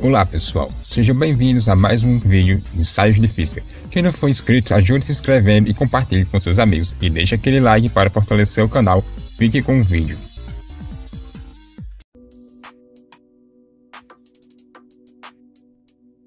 [0.00, 3.62] Olá pessoal, sejam bem-vindos a mais um vídeo de ensaios de física.
[3.90, 7.60] Quem não for inscrito, ajude se inscrevendo e compartilhe com seus amigos e deixe aquele
[7.60, 9.04] like para fortalecer o canal.
[9.38, 10.18] Fique com o vídeo.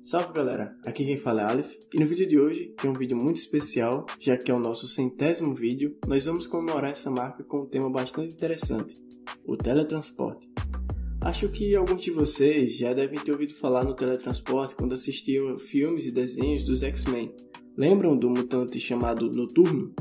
[0.00, 3.16] Salve galera, aqui quem fala é Aleph e no vídeo de hoje tem um vídeo
[3.16, 7.60] muito especial, já que é o nosso centésimo vídeo, nós vamos comemorar essa marca com
[7.60, 8.94] um tema bastante interessante,
[9.46, 10.49] o teletransporte.
[11.22, 16.06] Acho que alguns de vocês já devem ter ouvido falar no teletransporte quando assistiam filmes
[16.06, 17.34] e desenhos dos X-Men.
[17.76, 19.94] Lembram do mutante chamado Noturno?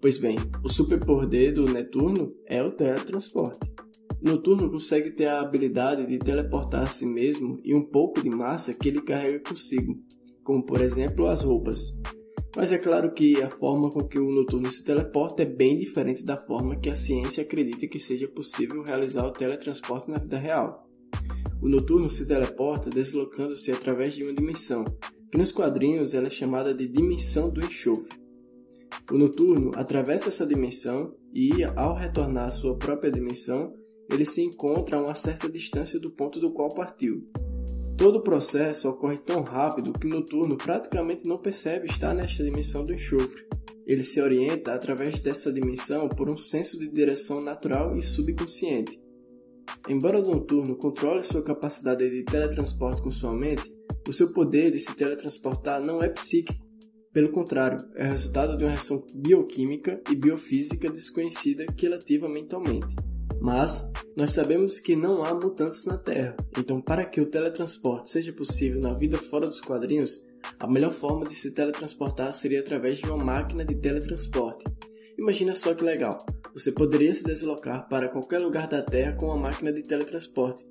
[0.00, 3.72] Pois bem, o superpoder do Neturno é o teletransporte.
[4.22, 8.72] Noturno consegue ter a habilidade de teleportar a si mesmo e um pouco de massa
[8.72, 9.98] que ele carrega consigo,
[10.44, 12.00] como por exemplo as roupas.
[12.54, 16.22] Mas é claro que a forma com que o Noturno se teleporta é bem diferente
[16.22, 20.86] da forma que a ciência acredita que seja possível realizar o teletransporte na vida real.
[21.62, 24.84] O Noturno se teleporta deslocando-se através de uma dimensão,
[25.30, 28.20] que nos quadrinhos ela é chamada de dimensão do enxofre.
[29.10, 33.72] O Noturno atravessa essa dimensão e, ao retornar à sua própria dimensão,
[34.10, 37.26] ele se encontra a uma certa distância do ponto do qual partiu.
[38.02, 42.84] Todo o processo ocorre tão rápido que o noturno praticamente não percebe estar nesta dimensão
[42.84, 43.46] do enxofre.
[43.86, 49.00] Ele se orienta através dessa dimensão por um senso de direção natural e subconsciente.
[49.88, 53.72] Embora o noturno controle sua capacidade de teletransporte com sua mente,
[54.08, 56.60] o seu poder de se teletransportar não é psíquico.
[57.12, 63.11] Pelo contrário, é resultado de uma reação bioquímica e biofísica desconhecida que ele ativa mentalmente.
[63.42, 63.84] Mas
[64.16, 68.80] nós sabemos que não há mutantes na Terra, então para que o teletransporte seja possível
[68.80, 70.24] na vida fora dos quadrinhos,
[70.60, 74.64] a melhor forma de se teletransportar seria através de uma máquina de teletransporte.
[75.18, 76.16] Imagina só que legal,
[76.54, 80.64] você poderia se deslocar para qualquer lugar da Terra com uma máquina de teletransporte.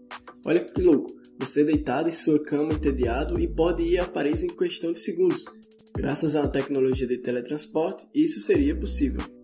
[0.47, 4.55] Olha que louco, você deitado em sua cama entediado e pode ir a Paris em
[4.55, 5.43] questão de segundos.
[5.93, 9.40] Graças à tecnologia de teletransporte, isso seria possível.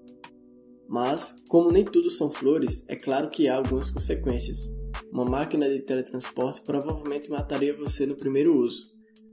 [0.87, 4.69] Mas, como nem tudo são flores, é claro que há algumas consequências.
[5.11, 8.83] Uma máquina de teletransporte provavelmente mataria você no primeiro uso.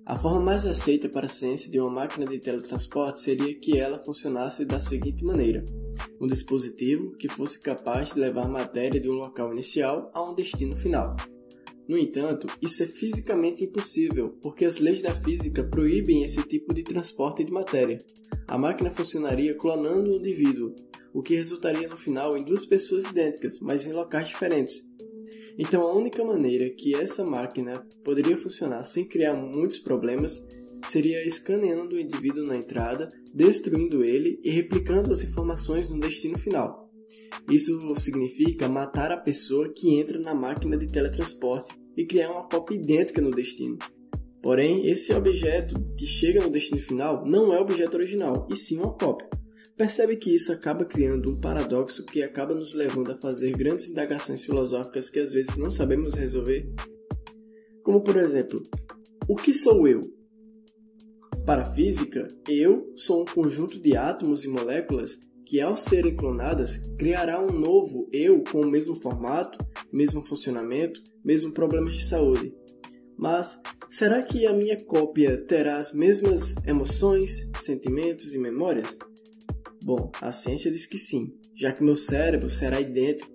[0.07, 4.03] A forma mais aceita para a ciência de uma máquina de teletransporte seria que ela
[4.05, 5.65] funcionasse da seguinte maneira:
[6.21, 10.77] um dispositivo que fosse capaz de levar matéria de um local inicial a um destino
[10.77, 11.17] final.
[11.89, 16.83] No entanto, isso é fisicamente impossível, porque as leis da física proíbem esse tipo de
[16.83, 17.99] transporte de matéria.
[18.47, 20.75] A máquina funcionaria clonando o indivíduo,
[21.15, 24.83] o que resultaria no final em duas pessoas idênticas, mas em locais diferentes.
[25.57, 30.45] Então, a única maneira que essa máquina poderia funcionar sem criar muitos problemas
[30.91, 36.91] seria escaneando o indivíduo na entrada, destruindo ele e replicando as informações no destino final.
[37.49, 42.75] Isso significa matar a pessoa que entra na máquina de teletransporte e criar uma cópia
[42.75, 43.79] idêntica no destino.
[44.43, 48.77] Porém, esse objeto que chega no destino final não é o objeto original, e sim
[48.77, 49.29] uma cópia.
[49.77, 54.45] Percebe que isso acaba criando um paradoxo que acaba nos levando a fazer grandes indagações
[54.45, 56.73] filosóficas que às vezes não sabemos resolver?
[57.83, 58.63] Como por exemplo,
[59.29, 60.01] o que sou eu?
[61.45, 66.79] Para a física, eu sou um conjunto de átomos e moléculas que, ao serem clonadas,
[66.97, 69.59] criará um novo eu com o mesmo formato,
[69.93, 72.55] mesmo funcionamento, mesmo problemas de saúde.
[73.19, 78.97] Mas será que a minha cópia terá as mesmas emoções, sentimentos e memórias?
[79.85, 83.31] Bom, a ciência diz que sim, já que meu cérebro será idêntico.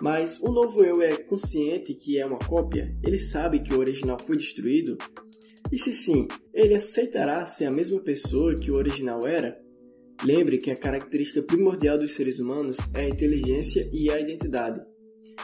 [0.00, 2.92] Mas o novo eu é consciente que é uma cópia?
[3.00, 4.98] Ele sabe que o original foi destruído?
[5.70, 9.56] E se sim, ele aceitará ser a mesma pessoa que o original era?
[10.24, 14.80] Lembre que a característica primordial dos seres humanos é a inteligência e a identidade.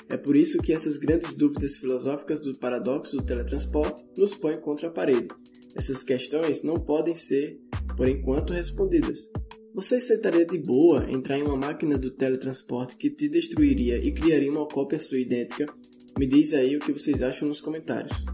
[0.08, 4.88] É por isso que essas grandes dúvidas filosóficas do paradoxo do teletransporte nos põem contra
[4.88, 5.28] a parede.
[5.76, 7.60] Essas questões não podem ser,
[7.96, 9.30] por enquanto, respondidas.
[9.78, 14.50] Você aceitaria de boa entrar em uma máquina do teletransporte que te destruiria e criaria
[14.50, 15.72] uma cópia sua idêntica?
[16.18, 18.24] Me diz aí o que vocês acham nos comentários.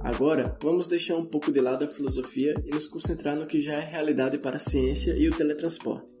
[0.00, 3.74] Agora, vamos deixar um pouco de lado a filosofia e nos concentrar no que já
[3.74, 6.16] é realidade para a ciência e o teletransporte.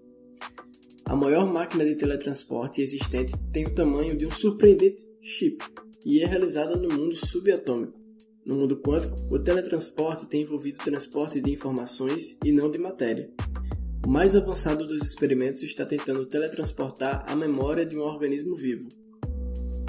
[1.06, 5.58] A maior máquina de teletransporte existente tem o tamanho de um surpreendente chip
[6.06, 7.98] e é realizada no mundo subatômico.
[8.46, 13.28] No mundo quântico, o teletransporte tem envolvido o transporte de informações e não de matéria.
[14.06, 18.88] O mais avançado dos experimentos está tentando teletransportar a memória de um organismo vivo.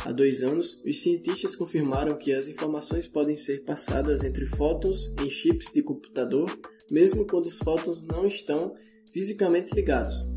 [0.03, 5.29] Há dois anos, os cientistas confirmaram que as informações podem ser passadas entre fótons em
[5.29, 6.49] chips de computador,
[6.91, 8.73] mesmo quando os fótons não estão
[9.13, 10.33] fisicamente ligados.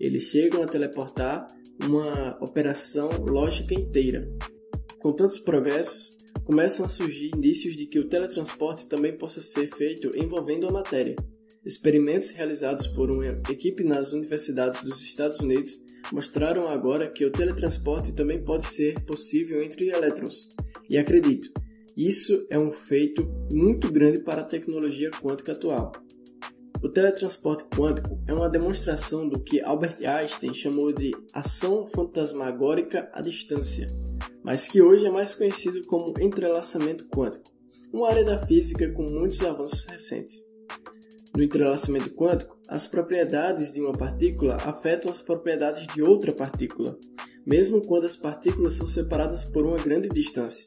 [0.00, 1.46] Eles chegam a teleportar
[1.84, 4.26] uma operação lógica inteira.
[5.00, 10.10] Com tantos progressos, começam a surgir indícios de que o teletransporte também possa ser feito
[10.16, 11.16] envolvendo a matéria.
[11.66, 15.76] Experimentos realizados por uma equipe nas universidades dos Estados Unidos
[16.12, 20.50] mostraram agora que o teletransporte também pode ser possível entre elétrons.
[20.88, 21.50] E acredito,
[21.96, 25.90] isso é um feito muito grande para a tecnologia quântica atual.
[26.80, 33.20] O teletransporte quântico é uma demonstração do que Albert Einstein chamou de ação fantasmagórica à
[33.20, 33.88] distância,
[34.44, 37.50] mas que hoje é mais conhecido como entrelaçamento quântico,
[37.92, 40.46] uma área da física com muitos avanços recentes.
[41.36, 46.98] No entrelaçamento quântico, as propriedades de uma partícula afetam as propriedades de outra partícula,
[47.46, 50.66] mesmo quando as partículas são separadas por uma grande distância.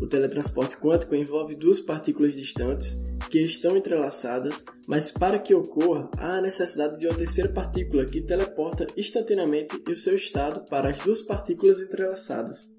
[0.00, 2.98] O teletransporte quântico envolve duas partículas distantes
[3.28, 8.22] que estão entrelaçadas, mas para que ocorra, há a necessidade de uma terceira partícula que
[8.22, 12.70] teleporta instantaneamente o seu estado para as duas partículas entrelaçadas.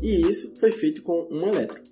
[0.00, 1.82] E isso foi feito com um elétron.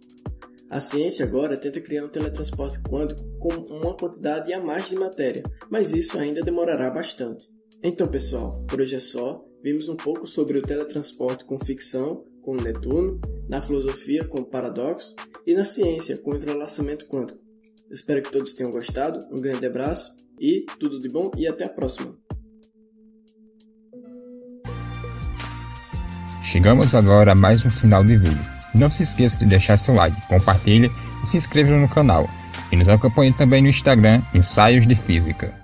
[0.73, 5.43] A ciência agora tenta criar um teletransporte quântico com uma quantidade a mais de matéria,
[5.71, 7.47] mas isso ainda demorará bastante.
[7.83, 9.45] Então, pessoal, por hoje é só.
[9.63, 13.21] Vimos um pouco sobre o teletransporte com ficção, com Netuno,
[13.51, 15.15] na filosofia com paradoxo
[15.47, 17.39] e na ciência com entrelaçamento quântico.
[17.91, 21.71] Espero que todos tenham gostado, um grande abraço e tudo de bom e até a
[21.71, 22.17] próxima.
[26.43, 28.62] Chegamos agora a mais um final de vídeo.
[28.75, 30.91] Não se esqueça de deixar seu like, compartilhe
[31.23, 32.29] e se inscreva no canal.
[32.71, 35.62] E nos acompanhe também no Instagram Ensaios de Física.